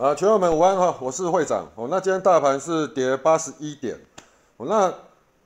[0.00, 1.88] 啊，群友们午安哈，我是会长哦。
[1.90, 3.98] 那今天大盘是跌八十一点，
[4.56, 4.94] 哦，那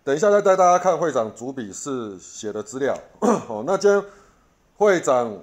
[0.04, 2.94] 等一下再带大家看会长主笔是写的资料
[3.48, 3.64] 哦。
[3.66, 4.04] 那今天
[4.76, 5.34] 会长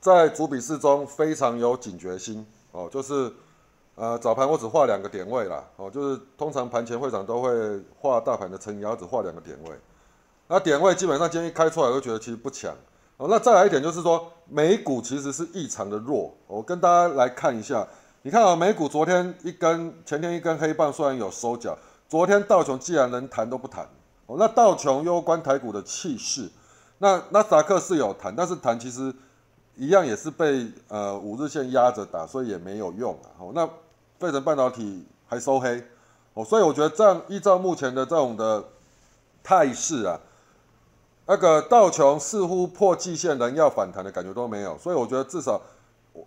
[0.00, 3.32] 在主笔示中非常有警觉心哦，就是
[3.94, 9.70] 呃早盘我只画两个点位啦哦，就是通常盘前会长都会画大盘的撑腰，只画两个点位，
[10.48, 12.74] 那点位基本上今天一开出来，我就觉得其实不强
[13.18, 13.28] 哦。
[13.30, 17.86] 那再来一点就是说美股其实是异常的弱，我跟大家来看一下。
[18.24, 21.76] 你看啊，美股昨天一根，前天一根黑棒，虽然有收脚，
[22.08, 23.84] 昨天道琼既然能弹都不弹
[24.26, 24.36] 哦。
[24.38, 26.48] 那道琼攸关台股的气势，
[26.98, 29.12] 那纳斯达克是有弹，但是弹其实
[29.74, 33.26] 一样也是被呃五日线压着打，所以也没有用啊。
[33.40, 33.68] 哦，那
[34.20, 35.82] 费城半导体还收黑
[36.34, 38.62] 哦，所以我觉得这样依照目前的这种的
[39.42, 40.20] 态势啊，
[41.26, 45.60] 那个道琼似乎破季线人要反弹的感觉都没有，所以我觉得至少。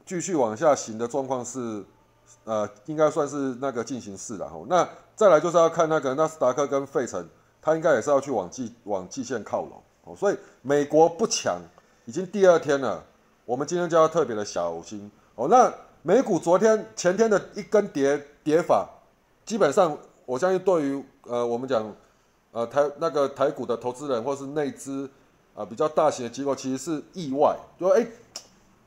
[0.05, 1.83] 继续往下行的状况是，
[2.43, 4.59] 呃，应该算是那个进行式了哈。
[4.67, 7.27] 那再来就是要看那个纳斯达克跟费城，
[7.61, 10.15] 它应该也是要去往季往季线靠拢哦。
[10.15, 11.59] 所以美国不强，
[12.05, 13.03] 已经第二天了，
[13.45, 15.47] 我们今天就要特别的小心哦。
[15.47, 18.89] 那美股昨天前天的一根跌跌法，
[19.45, 21.95] 基本上我相信对于呃我们讲
[22.51, 25.09] 呃台那个台股的投资人或是内资
[25.53, 28.05] 啊比较大型的机构，其实是意外，就说哎。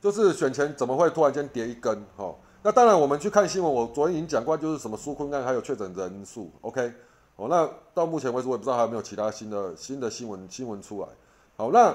[0.01, 2.05] 就是选前怎么会突然间跌一根？
[2.17, 2.33] 哈，
[2.63, 6.93] 那当然我们去看新闻，我昨天已经讲过，就是什么苏坤案还有确诊人数，OK，
[7.37, 11.09] 哦，那到目前为止我也不知道还有没有其他新的新的新闻新闻出来。
[11.57, 11.93] 好，那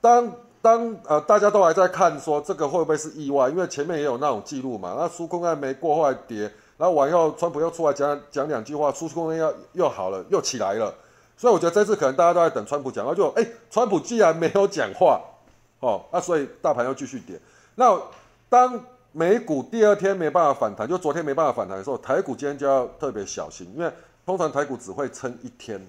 [0.00, 3.50] 当当呃大家都还在看说这个会不会是意外？
[3.50, 10.94] 因为前面也有那种记录嘛，那苏坤案没过后来跌，然后完后川普又出来讲讲两句话，苏坤案要又好了又起来了，
[11.36, 15.20] 所以我觉得这次可能大家都在等川普讲话，就哎，川普既然没有讲话。
[15.80, 17.40] 哦，那所以大盘要继续跌。
[17.74, 18.00] 那
[18.48, 18.80] 当
[19.12, 23.90] 美股第二天没办法反弹，就昨天没办法反弹的时候，台股今天就要特别小心，因为
[24.24, 25.84] 通常台股只会撑一天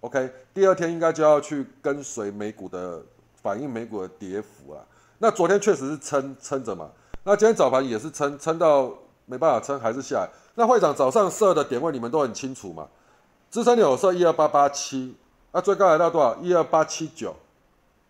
[0.00, 3.00] ，OK，第二天应该就要去跟随美股的
[3.42, 4.80] 反映美股的跌幅啊。
[5.18, 6.90] 那昨天确实是撑撑着嘛，
[7.22, 8.92] 那今天早盘也是撑撑到
[9.26, 10.28] 没办法撑，还是下来。
[10.54, 12.88] 那会长早上设的点位你们都很清楚嘛？
[13.50, 15.14] 支撑有设一二八八七，
[15.52, 16.34] 那最高来到多少？
[16.36, 17.36] 一二八七九，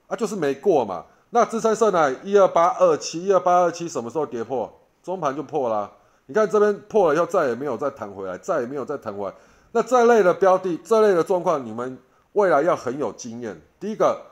[0.06, 1.04] 啊，就是没过嘛。
[1.34, 2.14] 那支撑色呢？
[2.22, 4.72] 一二八二七，一二八二七什么时候跌破？
[5.02, 5.90] 中盘就破了。
[6.26, 9.34] 你看这边破了以后，再也没有再弹回来，再也没有再弹回来。
[9.72, 11.98] 那这类的标的，这类的状况，你们
[12.34, 13.60] 未来要很有经验。
[13.80, 14.24] 第一个，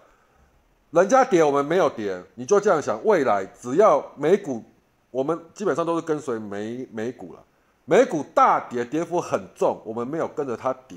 [0.93, 4.63] 人家跌我们没有跌，你就这样想，未来只要美股，
[5.11, 7.41] 我们基本上都是跟随美美股了。
[7.84, 10.97] 美股大跌，跌幅很重，我们没有跟着它跌。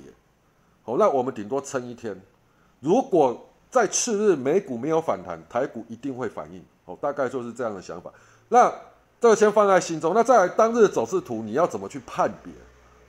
[0.83, 2.21] 好，那我们顶多撑一天。
[2.79, 8.09] 如果在次日美股没有反弹，台股一定会反应哦，大概就是这样的想法。
[8.47, 8.73] 那
[9.19, 10.13] 这个先放在心中。
[10.13, 12.53] 那再来当日走势图，你要怎么去判别？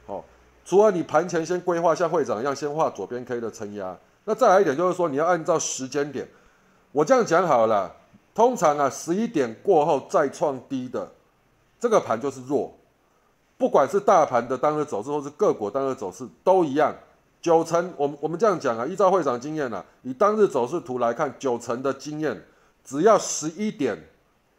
[0.06, 0.24] 哦，
[0.64, 3.96] 除了你盘前先规划像会长一样，先画左边 K 的撑压。
[4.24, 6.26] 那再来一点就是说，你要按照时间点。
[6.90, 7.94] 我这样讲好了，
[8.34, 11.08] 通常啊，十一点过后再创低的
[11.78, 12.76] 这个盘就是弱，
[13.56, 16.92] 不管是大盘的当日走势，或是个股当日走势都一样。
[17.42, 22.44] 九成，我们我们这样讲啊，依照会长经验呢，以当日走势图来看，九成的经验，
[22.84, 23.96] 只要十一点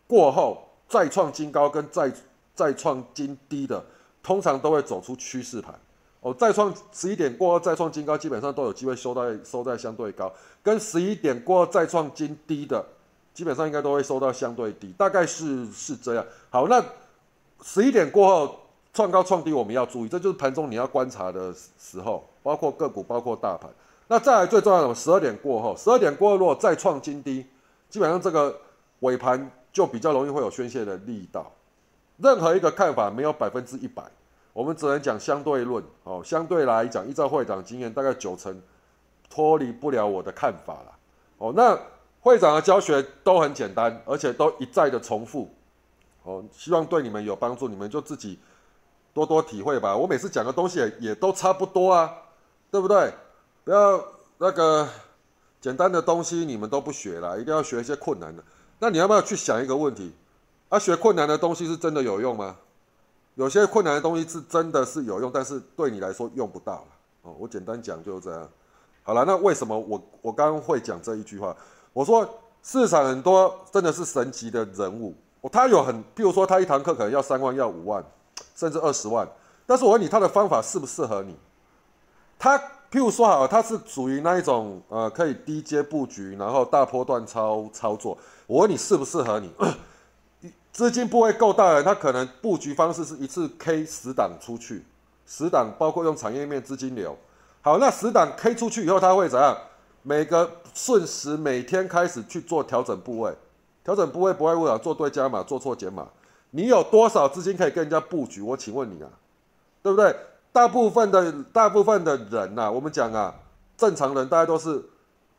[0.08, 2.10] 过后再创新高跟再
[2.56, 3.84] 再创新低的，
[4.24, 5.78] 通常都会走出趋势盘。
[6.22, 10.32] 哦，再创十一点过后再创新高，基本上都有机会收在收在相对高，
[10.64, 12.86] 跟十一点过后再创新低的，
[13.34, 16.26] 基本上应该都会收到相对低，大概是是这样。
[16.50, 16.82] 好，那
[17.62, 18.60] 十一点过后。
[18.98, 23.70] 创高创低，我们要注意，这就是盘中你要观察的时候，包括个股，包括大盘。
[24.08, 27.46] 那再来最重要的，十二点过后，十二点过后如果再创新低，
[27.92, 28.60] 基本上这个
[29.02, 31.52] 尾盘就比较容易会有宣泄的力道。
[32.18, 34.02] 任何一个看法没有百分之一百，
[34.52, 36.24] 我们只能讲相对论哦。
[36.26, 38.60] 相对来讲，依照会长经验，大概九成
[39.30, 40.98] 脱离不了我的看法了
[41.38, 41.54] 哦。
[41.56, 41.78] 那
[42.22, 45.48] 会长的教学都很简单，而且都一再的重复
[46.24, 48.40] 哦，希望对你们有帮助，你们就自己。
[49.18, 52.14] 多多体会吧，我每次讲的东西也也都差不多啊，
[52.70, 53.12] 对不对？
[53.64, 54.00] 不要
[54.38, 54.88] 那个
[55.60, 58.44] 简单的东西你们都不学了，一定要学一些困难的。
[58.78, 60.14] 那你要不要去想一个问题？
[60.70, 62.58] 啊，学困难的东西是真的有用吗？
[63.34, 66.88] 有些困难的东西是真的是有用，但是对你来说用不到了。
[67.24, 68.48] 哦，我简单讲就是这样。
[69.02, 71.58] 好了，那为什么我我刚刚会讲这一句话？
[71.92, 72.30] 我说
[72.62, 75.16] 市场很多真的是神级的人物，
[75.52, 78.06] 他有很，譬如说他一堂课可能要三万，要五万。
[78.58, 79.28] 甚至二十万，
[79.68, 81.38] 但是我问你，他的方法适不适合你？
[82.40, 82.58] 他
[82.90, 88.18] 譬如说好，他是属于那一种呃，可以低阶布局，然后大波段操操作。
[88.48, 89.54] 我问你适不适合你？
[90.74, 94.84] 资金部位够大的，他可能布局方式是一次 K 十档出去，
[95.28, 97.16] 十档包括用产业面资金流。
[97.62, 99.56] 好，那十档 K 出去以后，他会怎样？
[100.02, 103.36] 每个瞬时每天开始去做调整部位，
[103.84, 106.08] 调整部位不会为了做对加码，做错减码。
[106.52, 108.42] 你有多少资金可以跟人家布局？
[108.42, 109.10] 我请问你啊，
[109.84, 110.16] 对不对？
[110.52, 113.36] 大部分的大部分的人呐，我们讲啊，
[113.78, 114.84] 正常人大家都是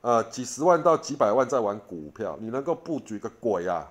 [0.01, 3.89] 呃几十万到几百万在玩股票，你能够布局个鬼啊，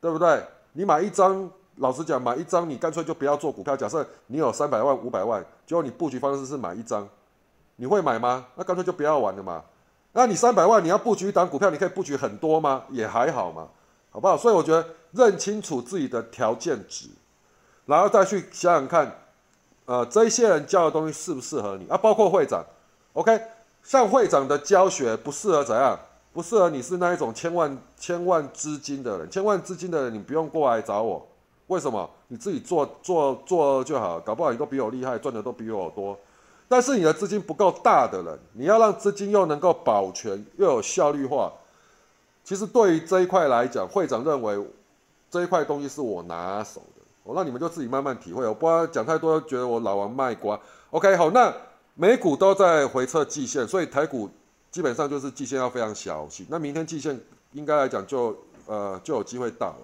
[0.00, 0.42] 对不对？
[0.72, 3.76] 你买一张，老实讲，买一张你干脆就不要做股票。
[3.76, 7.06] 假设你有三百万、五百万，结果你布局方式是买一张，
[7.76, 8.46] 你会买吗？
[8.54, 9.62] 那干脆就不要玩了嘛。
[10.12, 12.84] 那你三百万你要布局一档股票，你可以布局很多吗？
[12.90, 13.68] 也还好嘛，
[14.10, 14.36] 好不好？
[14.36, 17.08] 所以我觉得认清楚自己的条件值，
[17.86, 19.20] 然后再去想想看，
[19.86, 21.96] 呃，这些人教的东西适不适合你啊？
[21.96, 22.64] 包括会长
[23.12, 23.40] ，OK，
[23.82, 25.98] 像会长的教学不适合怎样？
[26.32, 31.24] 不适合你是那一种千万千万资金的人，千万资金的人你不用过来找我，
[31.68, 32.10] 为什么？
[32.26, 36.18] 你自己做做做就好，搞不好你都比我厉害，赚的都比我多。
[36.66, 41.52] 但是你的资金不够大的人，你要让资金又能够保全又有效率化，
[42.42, 44.58] 其实对于这一块来讲，会长认为
[45.34, 48.46] 这一块东西是我拿手的，我让你们就自己慢慢体会。
[48.46, 50.56] 我不要讲太多，觉得我老王卖瓜。
[50.90, 51.52] OK，好，那
[51.94, 54.30] 美股都在回测季线，所以台股
[54.70, 56.46] 基本上就是季线要非常小心。
[56.48, 57.20] 那明天季线
[57.50, 58.36] 应该来讲就
[58.66, 59.78] 呃就有机会到了。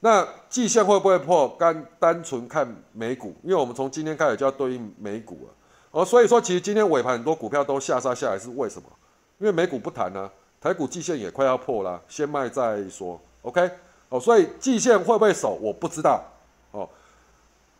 [0.00, 1.56] 那季线会不会破？
[1.58, 5.54] 单单纯看美股，因为我们从今天开始就要对应美股了。
[5.92, 8.86] 哦，所以说其实今天尾盘很多股票都下杀下来，是为什么？
[9.38, 10.30] 因为美股不谈呢，
[10.60, 13.18] 台股季线也快要破了，先卖再说。
[13.40, 13.70] OK，
[14.12, 16.22] 哦，所以季线会不会守，我不知道。
[16.72, 16.88] 哦，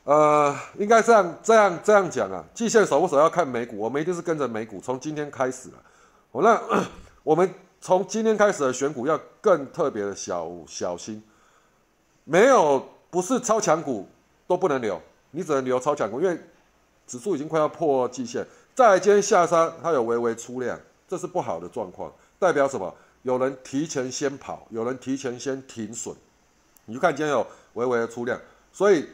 [0.05, 5.75] 呃，应该这样这样这样讲啊，季线守不守要看美股，我们一定是跟着美股，从今天开始了。
[6.31, 6.58] 哦，那
[7.23, 11.23] 我们从今天开始的选股要更特别的小小心，
[12.25, 14.08] 没有不是超强股
[14.46, 14.99] 都不能留，
[15.32, 16.38] 你只能留超强股，因为。
[17.05, 18.46] 指数已经快要破季线，
[18.76, 22.94] 再今天下山，它有微微出量，这是不好的状况，代表什么？
[23.23, 26.15] 有人提前先跑，有人提前先停损。
[26.85, 28.41] 你就看今天有微微的出量，
[28.73, 29.09] 所以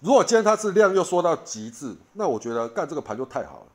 [0.00, 3.66] 如果今天它是量又缩到极致，那我觉得干这个盘就太好了。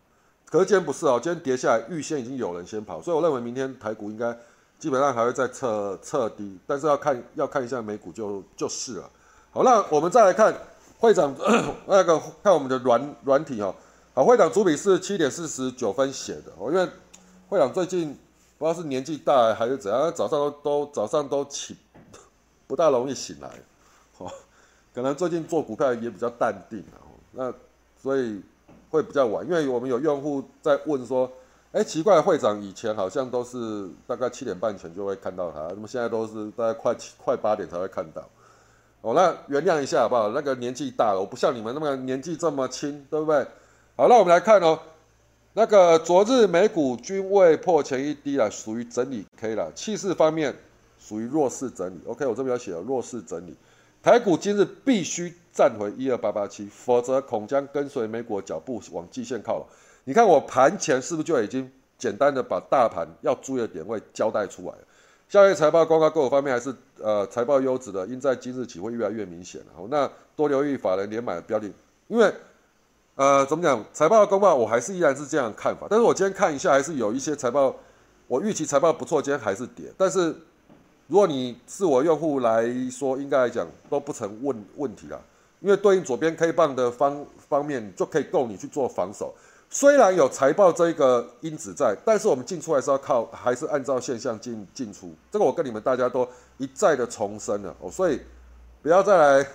[0.45, 4.37] 可是今天不是哦，今天跌下来，预先已经有人先跑，所以我认为明天台股应该
[4.79, 9.09] 基本上还会再测测低，但是要看要看一下美股就就是了。
[9.51, 10.53] 好，那我们再来看。
[10.99, 11.31] 会长，
[11.85, 13.75] 那个看我们的软软体哦，
[14.15, 16.89] 好，会长主笔是七点四十九分写的哦，因为
[17.49, 18.17] 会长最近
[18.57, 21.75] 不知道是年纪大还是怎样，早上都都早上都起
[22.67, 23.49] 不大容易醒来，
[24.17, 24.31] 哦，
[24.93, 26.97] 可能最近做股票也比较淡定啊，
[27.31, 27.53] 那
[28.01, 28.41] 所以
[28.89, 31.31] 会比较晚，因为我们有用户在问说，
[31.71, 38.27] 哎，奇怪，会长以前好像都是大概七点半前就会看到他，那么现在都是大概快七快八点才会看到？
[39.01, 40.29] 哦，那原谅一下好不好？
[40.29, 43.45] 那个年纪大了，我不像你们那么年纪这么轻，对不对？
[43.95, 44.79] 好，那我们来看哦，
[45.57, 49.71] 那个昨日美股均未破前一低了，属于整理 K 了。
[49.73, 50.55] 气势方面
[50.99, 51.99] 属于弱势整理。
[52.05, 53.55] OK，我这边要写了弱势整理。
[54.03, 59.65] 台股今日必须站回一二八八七，否则恐将跟随美股脚步往季线靠了。
[60.03, 61.67] 你看我盘前是不是就已经
[61.97, 64.77] 简单的把大盘要注意的点位交代出来了？
[65.27, 71.67] 下月财报公告各个方面还是呃财报优质的，应在今日起会越来越明显好，那多留意法人连买标的，
[72.09, 72.31] 因为
[73.17, 77.75] 呃怎么讲财报的公告我还是依然是这样看法，但是我今天看一下还是有一些财报，
[78.27, 79.91] 我预期财报不错，今天还是跌。
[79.97, 80.33] 但是
[81.07, 85.19] 如果你是我用户来说，应该来讲都不成问问题了，
[85.61, 89.33] 因为对应左边 K 棒的方方面就可以够你去做防守。
[89.69, 95.13] 虽然有财报这一个因子在，但是我们进出还是要靠，还是按照现象进进出。
[95.31, 96.25] 这个我跟你们大家都
[96.57, 98.21] 一再的重申了哦，所以
[98.81, 99.47] 不要再来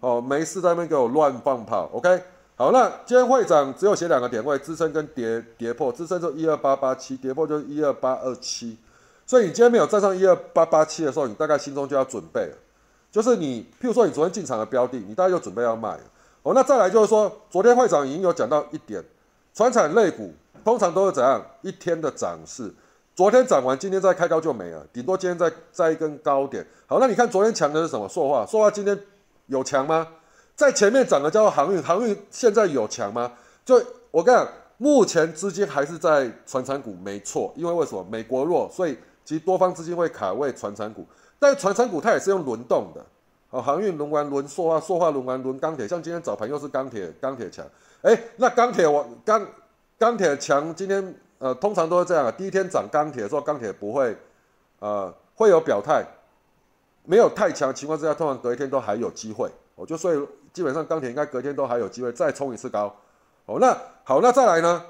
[0.00, 1.90] 哦，没事在那边给我乱放炮。
[1.92, 2.22] OK，
[2.58, 8.76] 好，那今天会长只有写两个点位，支撑跟跌跌破，支撑就一二八八七，跌破就一二八二七。
[9.24, 12.56] 所以你今天没有站上一二八八七的时候，你大概心中就要准备了，
[13.12, 16.00] 就是你譬如说你昨天进场的标的，你大概就准备要卖了
[16.42, 16.52] 哦。
[16.52, 19.04] 那再来就是说，昨天会长已经有讲到一点。
[19.54, 20.34] 船产类股
[20.64, 22.74] 通常都是怎样一天的涨势？
[23.14, 26.66] 昨天涨完，今天再开高就没了，顶多今天再再一根高点。
[26.88, 28.08] 好，那你看昨天强的是什么？
[28.08, 28.98] 塑化，塑化今天
[29.46, 30.08] 有强吗？
[30.58, 33.32] 在前面涨的叫做航运，航运现在有强吗？
[33.64, 37.52] 就我跟你讲，目前资金还是在船产股，没错。
[37.54, 38.04] 因为为什么？
[38.10, 41.06] 美国弱，所以其实多方资金会卡位船产股。
[41.38, 43.06] 但是船产股它也是用轮动的，
[43.48, 47.64] 好，航运轮完轮塑化，塑化轮完轮钢铁，像今天早盘又是钢铁，钢铁强。
[48.02, 49.46] 哎，那钢铁我钢
[49.96, 52.32] 钢铁强，今天呃通常都是这样啊。
[52.32, 54.16] 第一天涨钢铁的时候，钢铁不会
[54.80, 56.04] 呃会有表态，
[57.04, 59.48] 没有太强情况之下，通常隔一天都还有机会。
[59.78, 62.92] 哦，就所以基本上钢铁应该隔天都还有机会再冲一次高。
[63.46, 64.84] 哦，那好，那再来呢？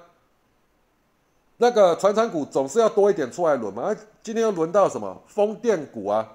[1.58, 3.94] 那个船产股总是要多一点出来轮嘛？
[4.22, 6.26] 今天又轮到什么风电股啊？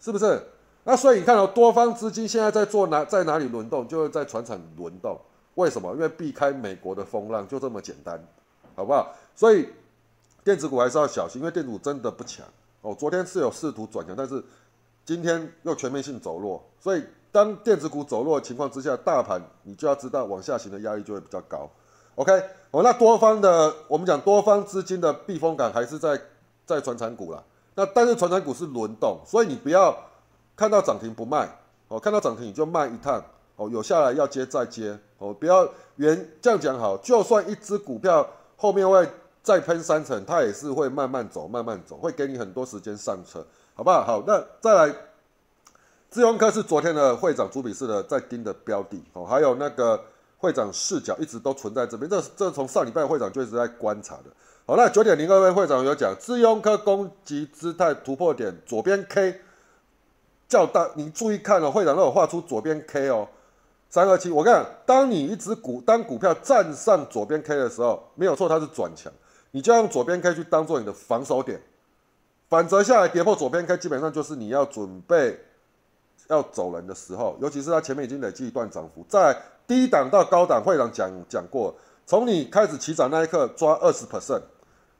[0.00, 0.40] 是不是？
[0.84, 3.86] 那所以你看到多方资金现在在做哪，在哪里轮动？
[3.86, 5.18] 就是在船产轮动。
[5.56, 5.92] 为什么？
[5.94, 8.18] 因为避开美国的风浪，就这么简单，
[8.74, 9.12] 好不好？
[9.34, 9.68] 所以
[10.44, 12.46] 电子股还是要小心，因为电子股真的不强
[12.80, 12.94] 哦。
[12.98, 14.42] 昨天是有试图转强，但是
[15.04, 16.64] 今天又全面性走弱。
[16.80, 21.68] 所以当电子股走弱的情况之下，大盘你就要知道往下行的压力就会比较高。
[22.14, 22.32] OK，
[22.70, 26.20] 哦，那多方的我们讲多方资金的避风港还是在
[26.66, 27.42] 在传产股啦。
[27.74, 29.96] 那但是传产股是轮动，所以你不要
[30.56, 31.48] 看到涨停不卖
[31.86, 33.22] 哦，看到涨停你就卖一趟
[33.54, 39.08] 哦，有下来要接再接哦，不要原这样讲好，就算一只股票后面会
[39.42, 44.04] 再喷三成，它也是会慢慢走，慢慢走，会给你很多时间上车，好不好？
[44.04, 44.94] 好，那再来，
[46.10, 50.00] 智用科是昨天的会长朱比士的在盯的标的哦，还有那个。
[50.40, 54.26] 会长视角一直都存在这边，这这从上礼拜会长就一直在观察的。
[54.66, 59.40] 好，那九点零二位会长有讲，智庸科攻击姿态突破点，左边 K
[60.48, 63.26] 较大，你注意看哦，会长都有画出左边 K 哦，
[63.90, 64.30] 三二七。
[64.30, 69.12] 我看，当你一只股当股票站上左边 K 的时候，没有错，它是转强，
[69.50, 71.60] 你就用左边 K 去当做你的防守点，
[72.48, 75.36] 反折下来跌破左边 K，基本上就是你要准备
[76.28, 79.36] 要走人的时候，尤其是它前面已经累积一段涨幅，在。
[79.68, 81.74] 低档到高档，会长讲讲过，
[82.06, 84.40] 从你开始起涨那一刻抓二十 percent，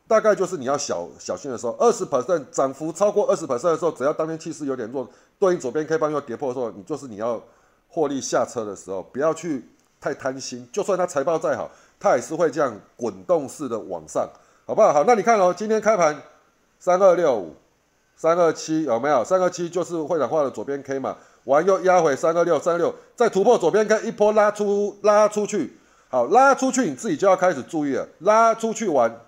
[0.07, 5.09] 大概就是你要小小心的时候，二十 percent 涨幅超过二十 percent 的时候，只要当天气势有点弱，
[5.39, 7.43] 对应左边 K 棒又跌破的时候，你就是你要
[7.89, 9.67] 获利下车的时候，不要去
[9.99, 14.29] 太贪心，就算它财报再好，它也是会这样滚动式的往上，
[14.67, 14.93] 好不好？
[14.93, 16.21] 好，那你看哦，今天开盘
[16.79, 17.55] 三二六五、
[18.19, 19.25] 三二七有没有？
[19.25, 21.17] 三二七就是会长画的左边 K 嘛。
[21.45, 25.79] 完又压回三二六三六，再突破左边 K 一波拉出拉出去，
[26.11, 29.21] 好拉出去你自己就要开始注意了，拉出去玩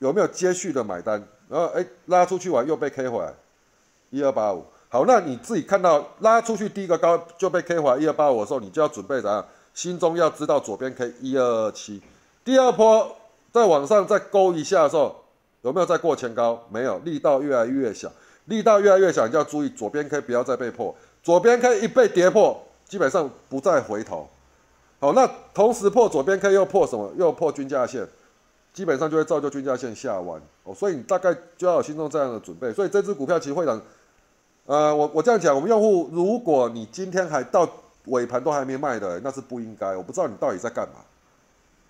[0.00, 1.22] 有没有接续的买单？
[1.48, 3.32] 然后哎拉出去玩又被 K 回来
[4.08, 9.46] 一二八五，好那你自己看到拉出去第一个高就被 K 回来一二八五的时候，你就要准备怎样？
[9.72, 12.02] 心中要知道左边 K 一二二七，
[12.44, 13.16] 第二波
[13.52, 15.24] 再往上再勾一下的时候，
[15.62, 16.62] 有没有再过前高？
[16.70, 18.10] 没有，力道越来越小，
[18.46, 20.94] 力道越来越小，你就要注意左边 K 不要再被破。
[21.22, 24.28] 左边 K 一被跌破，基本上不再回头。
[24.98, 27.12] 好，那同时破左边 K 又破什么？
[27.16, 28.06] 又破均价线，
[28.72, 30.40] 基本上就会造就均价线下弯。
[30.64, 32.72] 哦，所以你大概就要有心中这样的准备。
[32.72, 33.80] 所以这只股票其实会长，
[34.66, 37.68] 呃，我我这样讲，我们用户，如果你今天还到
[38.06, 39.94] 尾盘都还没卖的，那是不应该。
[39.94, 40.94] 我不知道你到底在干嘛。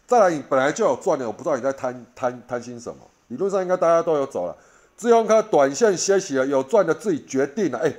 [0.07, 2.99] 再来，你本来就有赚的，我不知道你在贪贪贪心什么。
[3.31, 4.57] 理论上应该大家都有走了，
[4.97, 7.79] 自用科短线歇息了，有赚的自己决定了。
[7.79, 7.93] 哎。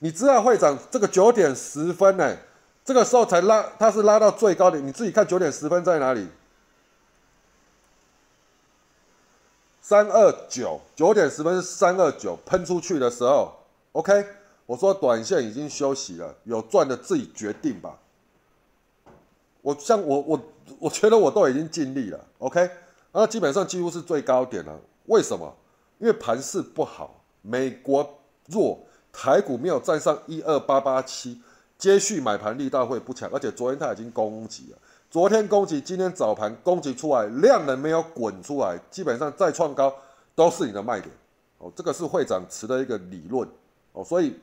[0.00, 2.36] 你知道会长这个九点十分呢？
[2.84, 4.86] 这个时候才拉，它是拉到最高点。
[4.86, 6.28] 你自己看九点十分在哪里？
[9.80, 13.54] 三二九，九点十分是三二九喷出去的时候。
[13.92, 14.26] OK，
[14.66, 17.98] 我说短线已经休息了，有赚的自己决定吧。
[19.62, 20.40] 我像我我
[20.80, 22.20] 我觉得我都已经尽力了。
[22.38, 22.68] OK，
[23.14, 24.78] 那基本上几乎是最高点了。
[25.06, 25.54] 为什么？
[25.98, 28.18] 因为盘势不好，美国
[28.48, 28.78] 弱。
[29.16, 31.40] 台股没有站上一二八八七，
[31.78, 34.78] 接续买盘力道会不强，而且昨天它已经攻击了，
[35.08, 39.94] 昨天攻击，今天早盘攻击出来，量能没有滚出来，基本上再创高
[40.34, 41.14] 都是你的卖点
[41.58, 43.48] 哦，这个是会长持的一个理论
[43.92, 44.36] 哦，所以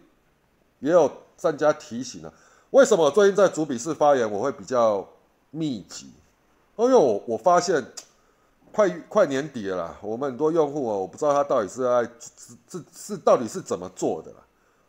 [0.80, 2.34] 也有专家提醒了，
[2.70, 5.06] 为什么最近在主笔试发言我会比较
[5.50, 6.10] 密集？
[6.78, 7.86] 因为我我发现。
[8.72, 14.38] 快快年底了啦，我们很多用户哦，我不知道他到底是在是是是到底是怎么做的啦，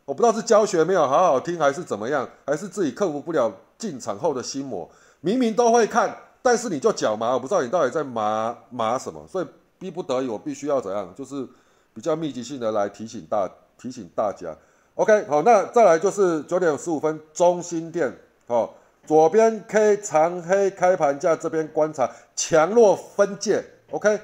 [0.05, 4.89] 我不知道是教学没有好好听，还是怎么样，还是自己克服不了进场后的心魔。
[5.21, 9.47] 明明都会看，但是你就脚麻，我不知道你到底在麻麻什么，所以
[9.77, 11.47] 逼不得已我必须要怎样，就是
[11.93, 14.55] 比较密集性的来提醒大提醒大家。
[14.95, 18.15] OK，好，那再来就是九点十五分中心店，
[18.47, 18.75] 好。
[19.05, 23.61] 左边 K 长黑开盘价这边观察强弱分界
[23.93, 24.19] ，OK，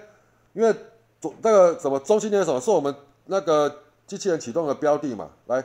[0.53, 0.75] 因为
[1.21, 2.93] 左那个什么中心点什么是我们
[3.25, 5.63] 那个机器人启动的标的嘛，来，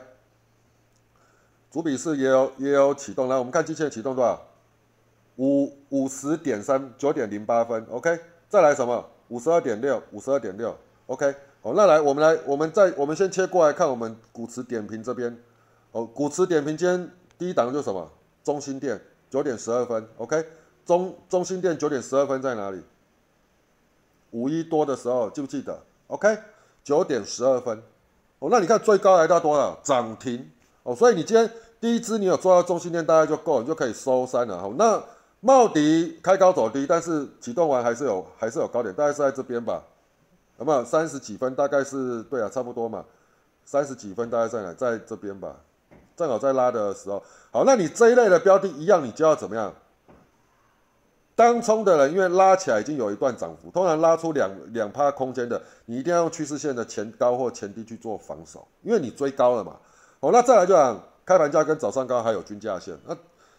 [1.71, 4.39] 主笔是也有也有启动，来我们看机器人启动多少，
[5.37, 9.09] 五五十点三九点零八分，OK，再来什么？
[9.29, 11.33] 五十二点六五十二点六，OK，
[11.63, 15.35] 好，那来我们来我们再我们先切过来看我们古池点评这边，
[15.91, 17.09] 哦，古池点评今天
[17.39, 18.07] 第一档就是什么？
[18.43, 20.45] 中心店九点十二分，OK，
[20.85, 22.83] 中中心店九点十二分在哪里？
[24.35, 26.37] 五一多的时候记不记得？OK，
[26.83, 27.81] 九点十二分，
[28.39, 29.79] 哦，那你看最高来到多少？
[29.81, 30.51] 涨停
[30.83, 31.49] 哦，所以你今天
[31.79, 34.59] 第一支你有做到中心点大概就够，你就可以收山了。
[34.59, 35.01] 好，那
[35.39, 39.81] 茂迪开高走低，但是启动完还是有还是有高点，大概是在这边吧，
[40.59, 41.55] 有没有三十几分？
[41.55, 43.05] 大概是对啊，差不多嘛，
[43.63, 44.73] 三十几分大概在哪？
[44.73, 45.55] 在这边吧，
[46.17, 47.23] 正好在拉的时候。
[47.51, 49.73] 好，那你这一类的标的，一样你就要怎么样？
[51.35, 59.75] 当冲的人，因为拉起来已经有一段涨幅，通常拉出两两趴空间的，你一定要用趋势线的前高或前低去做防守，因为你追高了嘛。
[60.21, 62.97] 好，那再来就讲开盘价跟早上高还有均价线。
[63.05, 63.15] 那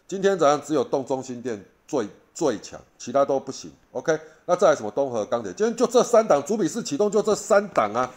[0.09, 3.71] 今天早上只有动中心店最最强，其他都不行。
[3.93, 8.11] OK，那再来什么东河钢铁，今天就这三档主笔式启动就这三档啊。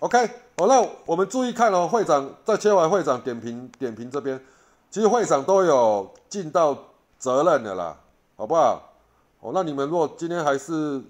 [0.00, 0.26] OK，
[0.58, 4.38] 好，那我们注意看哦，会长在切完会长点评点评这边，
[4.90, 6.76] 其实会长都有尽到
[7.18, 7.96] 责任的啦，
[8.36, 8.89] 好不好？
[9.40, 11.02] 哦，那你们如果今天还是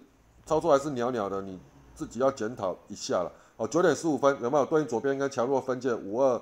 [0.46, 1.58] 操作还是袅袅的，你
[1.94, 3.32] 自己要检讨一下了。
[3.56, 6.40] 哦，九点十五分有没有对应左边跟强弱分界五二？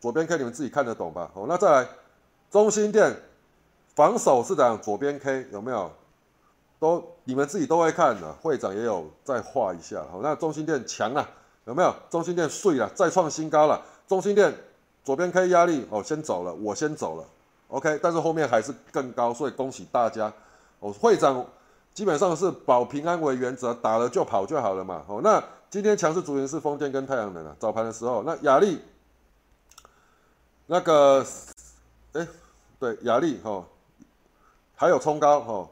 [0.00, 1.30] 左边 K 你们自己看得懂吧？
[1.34, 1.88] 哦，那再来
[2.50, 3.14] 中心店
[3.96, 4.80] 防守是样？
[4.80, 5.90] 左边 K 有没有？
[6.78, 10.06] 都你们自己都会看的，会长也有再画一下。
[10.12, 11.28] 好，那中心店强了
[11.64, 11.92] 有没有？
[12.08, 13.82] 中心店碎了，再创新高了。
[14.06, 14.54] 中心店
[15.02, 17.24] 左边 K 压力哦，先走了，我先走了。
[17.68, 20.32] OK，但是后面还是更高，所以恭喜大家。
[20.80, 21.44] 哦，会长
[21.92, 25.04] 基本上是保平安为原则，打了就跑就好了嘛。
[25.06, 27.54] 哦，那今天强势主人是风电跟太阳能啊。
[27.58, 28.80] 早盘的时候，那雅力，
[30.66, 31.26] 那个，
[32.12, 32.26] 哎，
[32.78, 33.62] 对，雅力哈，
[34.74, 35.68] 还有冲高哈，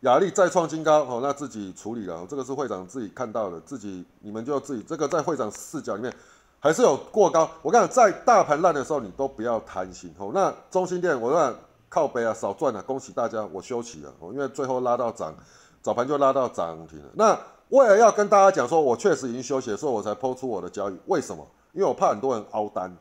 [0.00, 6.12] 雅力再创新高哦，那自己处理了，这个是会长自己看到的，自己你们就自己这个在会长视角里面。
[6.60, 10.32] 还是有过高，我跟你讲，在大盘烂的时候，你都不要贪心哦。
[10.34, 11.54] 那中心店，我讲
[11.88, 15.32] 靠背啊，少赚了，恭喜大家，我休息了哦，因为最后拉到涨，
[15.80, 17.04] 早盘就拉到涨停了。
[17.14, 17.38] 那
[17.68, 20.98] 为了要跟大家讲说，我确实已经休息了，所以我才抛出我的交易。
[21.06, 21.46] 为什么？
[21.72, 22.92] 因为我怕很多人凹单，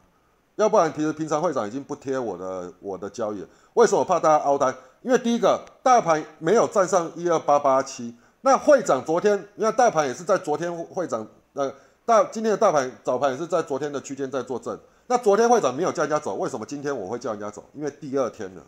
[0.56, 3.48] 要不然其实平常会长已经不贴我的我的交易了。
[3.74, 4.76] 为什么怕大家凹单？
[5.02, 11.74] 因为第一个，大盘没有站上一二八八七，那会长昨天，你看大盘也是在昨天会长呃。
[12.08, 17.62] 大今天的大盘早盘也是在昨天的区间在做证，那昨天会长没有叫人家走，为什么今天我会叫人家走？
[17.74, 18.66] 因为第二天了，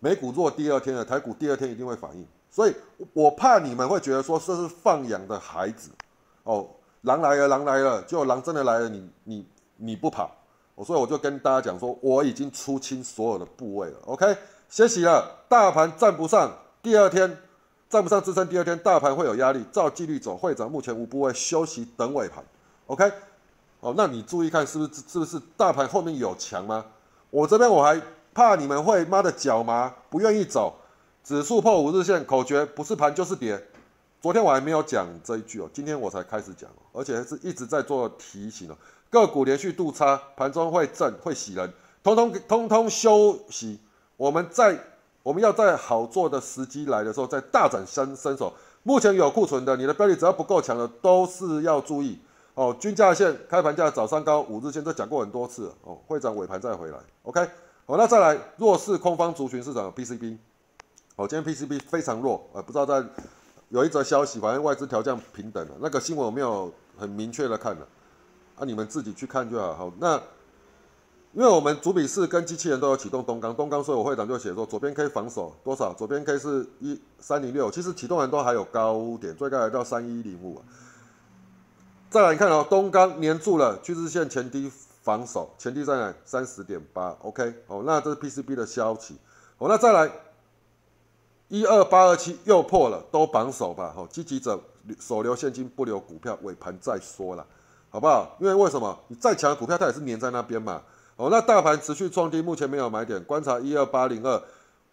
[0.00, 2.74] 美股弱，第二天了，台股第二天一定会反应，所以
[3.14, 5.88] 我怕你们会觉得说这是放养的孩子，
[6.42, 6.68] 哦，
[7.00, 10.30] 狼来了，狼来了，就狼真的来了，你你你不跑，
[10.74, 14.36] 我所以我就跟大家讲说，我已经出清所有的部位了，OK，
[14.68, 17.34] 歇息了，大盘站不上，第二天
[17.88, 22.44] 站不上支撑，第二天大盘会有压力，照纪律走，会长目前无部位休息等尾盘。
[22.86, 23.10] OK，
[23.80, 26.84] 哦，那你注意看，是不是是不是大盘后面有强吗？
[27.30, 28.00] 我这边我还
[28.34, 30.74] 怕你们会妈的脚麻，不愿意走，
[31.22, 33.68] 指数破五日线，口诀不是盘就是跌。
[34.20, 38.76] 昨天我还没有讲这一句哦，今天我才开始讲哦，而且是一直在做提醒哦。
[39.10, 43.80] 个股连续度差，盘中会震会洗人，通通通通休息。
[44.16, 44.78] 我们在
[45.22, 48.52] 我们要在好做的时机来的时候，再大展身身手。
[48.82, 52.18] 目前有库存的，你的标的只要不够强的，都是要注意。
[52.54, 55.98] 哦，均价线开盘价早上高，五日线都讲过很多次哦。
[56.06, 57.44] 会长尾盘再回来，OK。
[57.86, 60.38] 好，那再来弱势空方族群市场 PCB。
[61.16, 63.04] 哦，今天 PCB 非常弱，呃，不知道在
[63.68, 67.86] 有一则消息，反正外资调降平等了，那个新闻我没有很明确的看了，
[68.56, 69.74] 啊，你们自己去看就好。
[69.74, 70.16] 好，那
[71.32, 75.92] 因为我们主笔式跟机器人都有启动东钢，东钢所以我会长就写说，左边 K 防守多少？
[75.92, 80.62] 左边 K 是一三零六，其实启动完都还有高点，最高来到三一零五啊。
[82.14, 84.70] 再来看哦，东钢粘住了趋势线前低
[85.02, 86.14] 防守，前低在哪？
[86.24, 89.16] 三十点八，OK，哦，那这是 PCB 的消息。
[89.58, 90.08] 哦，那再来
[91.48, 94.60] 一二八二七又破了，都绑手吧，哦，积极者
[95.00, 97.44] 手留现金不留股票，尾盘再说了，
[97.90, 98.36] 好不好？
[98.38, 98.96] 因为为什么？
[99.08, 100.82] 你再强的股票它也是粘在那边嘛。
[101.16, 104.40] 哦，那大盘持续创低，目前没有买点，观察一二八零二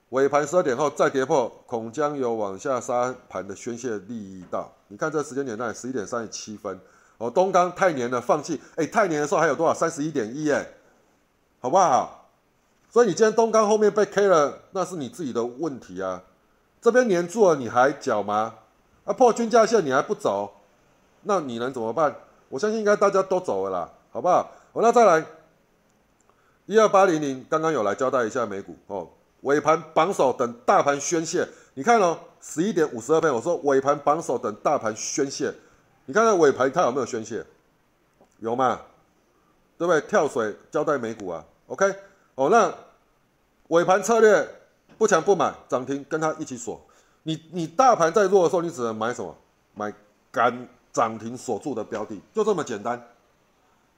[0.09, 4.73] 尾盘十二点后再跌破，恐将有往下杀盘的宣泄力道。
[4.87, 6.79] 你看这时间点在十一点三十七分。
[7.21, 8.59] 哦，东钢太黏了，放弃。
[8.75, 9.71] 哎，太黏的时候还有多少？
[9.71, 10.67] 三十一点一，哎，
[11.59, 12.29] 好不好？
[12.89, 16.23] 所以你今天东钢后面被 K 了，那是你自己的问题啊。
[16.81, 18.55] 这边黏住了，你还缴吗？
[19.05, 20.51] 啊，破均价线你还不走，
[21.21, 22.15] 那你能怎么办？
[22.49, 24.49] 我相信应该大家都走了啦，好不好？
[24.73, 25.23] 哦，那再来，
[26.65, 29.07] 一二八零零，刚刚有来交代一下美股哦，
[29.41, 31.47] 尾盘榜首等大盘宣泄。
[31.75, 35.53] 你看哦，十一点五十二分，我说尾盘榜首等大盘宣泄。
[36.05, 37.45] 你看看尾盘它有没有宣泄？
[38.39, 38.81] 有嘛？
[39.77, 40.01] 对不对？
[40.01, 41.85] 跳水交代美股啊，OK？
[42.35, 42.73] 哦，那
[43.67, 44.47] 尾盘策略
[44.97, 46.79] 不强不买，涨停跟它一起锁。
[47.23, 49.35] 你你大盘在弱的时候，你只能买什么？
[49.73, 49.93] 买
[50.31, 53.01] 敢涨停锁住的标的，就这么简单。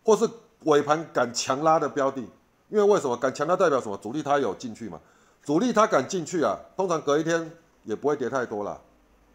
[0.03, 0.29] 或是
[0.65, 2.21] 尾盘敢强拉的标的，
[2.69, 3.97] 因为为什么敢强拉代表什么？
[3.97, 4.99] 主力它有进去嘛，
[5.43, 7.51] 主力它敢进去啊，通常隔一天
[7.83, 8.79] 也不会跌太多了，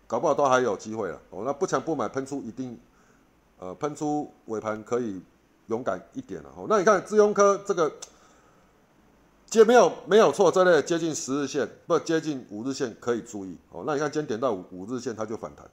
[0.08, 1.20] 搞不好都还有机会了。
[1.30, 2.76] 哦，那不强不买喷出一定，
[3.58, 5.22] 呃，喷出尾盘可以
[5.66, 6.50] 勇敢一点了。
[6.56, 7.92] 哦，那你看资庸科这个
[9.46, 13.56] 接没有没有错，这类接近十日线不接近五日线可以注意。
[13.70, 15.64] 哦，那你看今天点到五五日线它就反弹。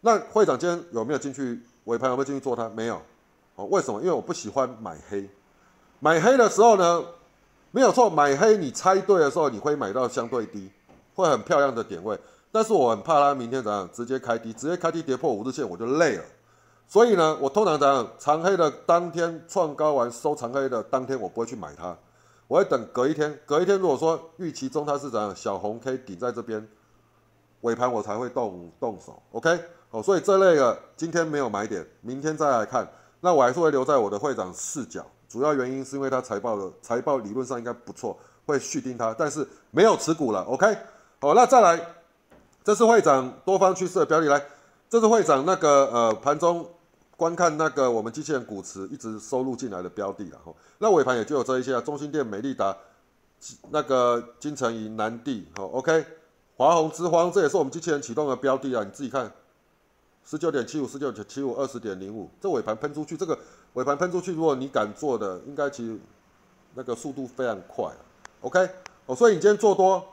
[0.00, 2.68] 那会长今天有没有进去尾盘有没有进去做它？
[2.70, 3.00] 没有。
[3.54, 4.00] 哦，为什么？
[4.00, 5.30] 因为我不喜欢买黑。
[6.00, 7.04] 买黑的时候呢，
[7.70, 10.70] 没有错，买黑你猜对的时候，你会买到相对低，
[11.14, 12.18] 会很漂亮的点位。
[12.52, 16.24] 但是我很怕它明天怎样直接开低，直接开低跌破五日线我就累了。
[16.86, 21.96] 所以呢，我通常怎样长黑的当天创高完收长黑的当天，我不会去买它，
[22.48, 23.38] 我会等隔一天。
[23.46, 26.68] 隔一天如果说预期中它是怎样小红 K 顶在这边，
[27.60, 29.22] 尾盘我才会动动手。
[29.32, 29.60] OK。
[29.92, 32.88] 哦，所以这类的今天没有买点，明天再来看。
[33.18, 40.42] 那我还是会留在我的会长视角，主要原因是因为他财报的财报理论上应该不错，会续订它，但是没有持股了。
[40.42, 40.78] OK，
[41.20, 41.84] 好，那再来，
[42.62, 44.42] 这是会长多方趋势的标的，来，
[44.88, 46.68] 这是会长那个呃盘中
[47.16, 50.38] 观看那个我们机器人股池一直收入进来的标的了。
[50.44, 52.76] 吼，那尾盘也就有这一些啊，中心店、美利达、
[53.70, 56.04] 那个金城银、南地，好，OK，
[56.56, 59.32] 华宏之荒，这也是我们机器人启动的标的啊，你自己看。
[60.22, 63.36] 十九点七五，十九点七五，二十点零五，这尾盘喷出去，这个
[63.72, 65.98] 尾盘喷出去，如果你敢做的，应该其实
[66.74, 67.90] 那个速度非常快。
[68.42, 68.68] OK，
[69.06, 70.06] 哦，所以你今天做多，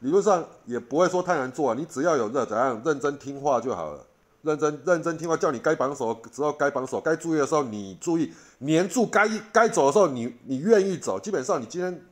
[0.00, 4.04] 理论上也不会说太难做啊，你只要有热怎样认真听话就好了，
[4.42, 12.04] 认真认真听话，叫你该绑手时候该绑手，该注意的时候你注意，黏住该该走的时候你你愿意走，基本上你今天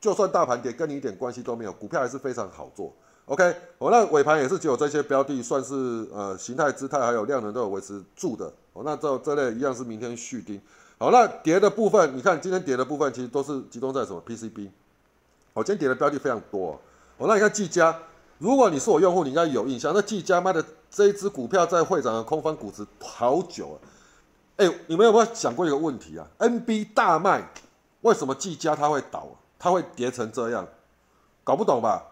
[0.00, 2.92] 就算大盘跌，跟你一点关系都没有，股票还是非常好做。
[3.26, 3.44] OK，
[3.78, 8.50] 哦，那尾盘也是只有这些标的算是呃形态、姿态还有量能都有维持住的。
[8.72, 10.60] 哦，那这这类一样是明天续盯。
[10.98, 14.70] 好，那跌的部分，你看今天跌的部分其实都是集中在什么 PCB。
[15.52, 16.80] 哦，今天跌的标的非常多。
[17.18, 17.94] 我那你看技嘉，
[18.38, 19.92] 如果你是我用户，你应该有印象。
[19.92, 23.80] 那技嘉卖的这一只股票在会长的空方股值好久了。
[24.56, 27.50] 哎，你们有没有想过一个问题啊？NB 大卖，
[28.02, 29.26] 为什么技嘉它会倒？
[29.58, 30.66] 它会跌成这样？
[31.42, 32.04] 搞不懂吧？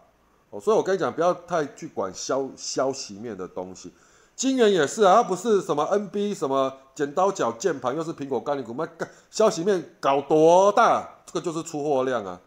[0.51, 3.93] 哦，所以我跟你讲，不要太去管消消息面的东西。
[4.35, 8.89] 金元也是啊，它不是什么 NB 什么剪刀脚键盘，又是苹果概念股，那
[9.31, 11.09] 消息面搞多大？
[11.25, 12.41] 这个就是出货量啊。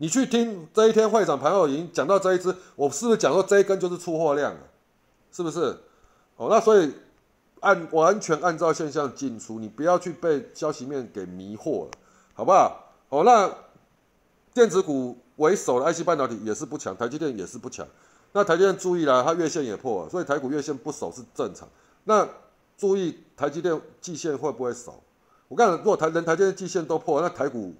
[0.00, 4.56] 你去听这一天会长盘后已经讲到这一支，我是不是讲说这一根就是出货量？
[5.30, 5.76] 是不是？
[6.36, 6.90] 哦，那所以
[7.60, 11.90] 按完全按照现象进出，你不要去被消息面给迷惑了，
[12.34, 12.94] 好不好？
[13.10, 13.50] 哦，那
[14.52, 15.16] 电子股。
[15.36, 17.86] 为首的 IC 半导体也是不强，台积电也是不强。
[18.32, 21.66] 那台积电注意了，它月线也破了，所以台股月线不守是正常。
[22.04, 22.28] 那
[22.76, 25.02] 注意台积电季线会不会守？
[25.48, 27.72] 我讲，如果台连台积电季线都破，那台股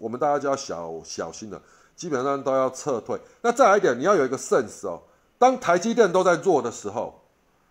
[0.00, 1.62] 我们大家就要小小心了，
[1.94, 3.20] 基本上都要撤退。
[3.42, 5.02] 那再来一点，你要有一个 sense 哦，
[5.38, 7.20] 当台积电都在弱的时候，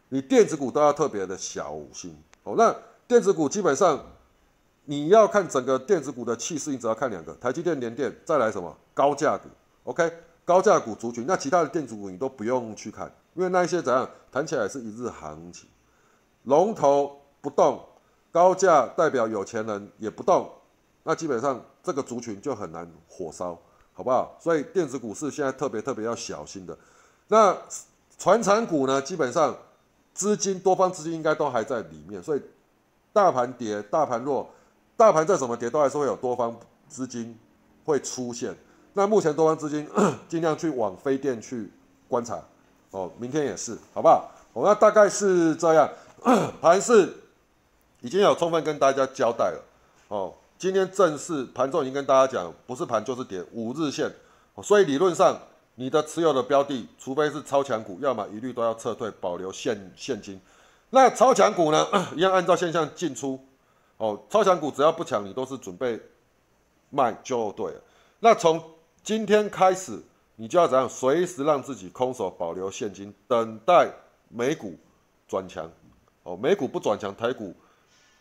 [0.10, 2.56] 你电子股都要特别的小心哦。
[2.56, 2.74] 那
[3.08, 4.00] 电子股基本上。
[4.86, 9.48] 你要看整个电子股的气势，你只要看两个：台积电、联电，再来什么高价股
[9.84, 10.12] ？OK，
[10.44, 11.26] 高价股族群。
[11.28, 15.70] 那其他的电子股你都不用去看，因为那一些怎样谈起来是一日行情，
[16.46, 17.80] 龙头不动，
[18.32, 20.50] 高价代表有钱人也不动，
[21.04, 23.58] 那基本上这个族群就很难火烧，
[23.94, 24.36] 好不好？
[24.40, 26.78] 所以电子股是现在特别特别要小心的。
[27.28, 27.58] 那
[28.18, 29.02] 传产股呢？
[29.02, 29.56] 基本上
[30.14, 32.42] 资金多方资金应该都还在里面，所以
[33.14, 34.50] 大盘跌，大盘弱。
[34.98, 36.54] 大盘再怎么跌，都还是会有多方
[36.90, 37.38] 资金
[37.86, 38.54] 会出现。
[38.92, 39.88] 那目前多方资金
[40.28, 41.72] 尽量去往非电去
[42.10, 42.38] 观察
[42.92, 44.30] 哦，明天也是，好不好？
[44.52, 45.90] 哦，那大概是这样。
[46.60, 47.14] 盘是
[48.02, 49.64] 已经有充分跟大家交代了
[50.10, 50.34] 哦。
[50.60, 54.12] 今天正式盘中已经跟大家讲，不是盘就是跌，五日线。
[54.62, 55.40] 所以理论上，
[55.76, 60.38] 你的持有的标的，除非是超强股，要么一律都要撤退，保留现现金。
[60.90, 63.40] 那超强股呢， 一样按照现象进出。
[63.96, 65.98] 哦，超强股只要不强，你都是准备
[66.90, 67.82] 卖就对了。
[68.20, 68.62] 那从
[69.02, 69.98] 今天开始，
[70.36, 70.90] 你就要怎样？
[70.90, 73.90] 随时让自己空手保留现金，等待
[74.28, 74.78] 美股
[75.26, 75.72] 转强。
[76.24, 77.56] 哦，美股不转强，台股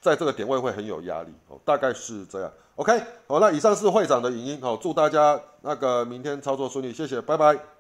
[0.01, 1.33] 在这个点位会很有压力。
[1.49, 2.53] 哦，大概是这样。
[2.77, 4.61] OK，好，那以上是会长的影音。
[4.61, 7.78] 好，祝大家那个明天操作顺利，谢谢，拜拜。